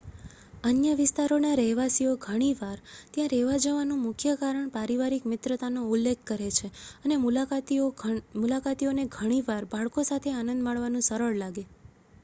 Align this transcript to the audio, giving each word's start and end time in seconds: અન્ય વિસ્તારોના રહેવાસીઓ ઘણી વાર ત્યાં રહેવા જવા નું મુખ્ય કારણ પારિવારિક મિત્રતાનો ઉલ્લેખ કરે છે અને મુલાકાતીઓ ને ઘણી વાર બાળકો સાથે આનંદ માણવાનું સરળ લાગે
અન્ય 0.63 0.93
વિસ્તારોના 0.99 1.57
રહેવાસીઓ 1.57 2.13
ઘણી 2.21 2.53
વાર 2.57 2.79
ત્યાં 3.09 3.29
રહેવા 3.33 3.59
જવા 3.65 3.83
નું 3.89 4.01
મુખ્ય 4.05 4.33
કારણ 4.39 4.71
પારિવારિક 4.71 5.27
મિત્રતાનો 5.27 5.83
ઉલ્લેખ 5.91 6.25
કરે 6.27 6.49
છે 6.53 6.71
અને 7.03 7.19
મુલાકાતીઓ 7.21 8.91
ને 8.95 9.07
ઘણી 9.11 9.41
વાર 9.45 9.71
બાળકો 9.71 10.09
સાથે 10.09 10.35
આનંદ 10.35 10.59
માણવાનું 10.63 11.07
સરળ 11.07 11.39
લાગે 11.39 11.69